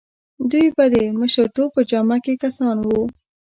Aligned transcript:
دوی 0.51 0.67
به 0.75 0.85
د 0.93 0.95
مشرتوب 1.19 1.67
په 1.75 1.81
جامه 1.89 2.17
کې 2.23 2.33
کسان 2.43 2.75
وو. 2.81 3.01